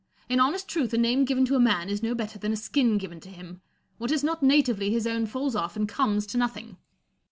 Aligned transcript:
In 0.27 0.39
honest 0.39 0.67
truth, 0.67 0.95
a 0.95 0.97
name 0.97 1.25
given 1.25 1.45
to 1.45 1.55
a 1.55 1.59
man 1.59 1.87
is 1.87 2.01
no 2.01 2.15
better 2.15 2.39
than 2.39 2.51
a 2.51 2.55
skin 2.55 2.97
given 2.97 3.19
to 3.19 3.29
him; 3.29 3.61
what 3.99 4.09
is 4.09 4.23
not 4.23 4.41
natively 4.41 4.89
his 4.89 5.05
own 5.05 5.27
falls 5.27 5.55
off 5.55 5.75
and 5.75 5.87
comes 5.87 6.25
to 6.25 6.39
nothing. 6.39 6.77